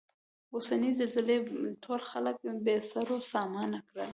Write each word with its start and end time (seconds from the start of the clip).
اوسنۍ 0.55 0.91
زلزلې 0.99 1.37
ټول 1.83 1.99
خلک 2.09 2.35
بې 2.65 2.75
سرو 2.91 3.17
سامانه 3.33 3.79
کړل. 3.89 4.09